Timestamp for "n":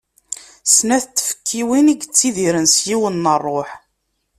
1.13-1.13, 3.25-3.31